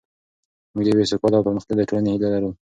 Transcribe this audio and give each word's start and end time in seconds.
موږ 0.73 0.83
د 0.85 0.87
یوې 0.93 1.05
سوکاله 1.11 1.35
او 1.37 1.45
پرمختللې 1.47 1.87
ټولنې 1.89 2.09
هیله 2.13 2.27
لرو. 2.33 2.51